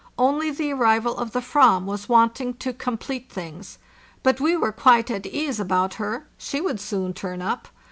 [0.17, 3.77] Only the arrival of the /vam was wanting to complete things;
[4.23, 7.67] but we were quite at ease about her; she would soon turn up.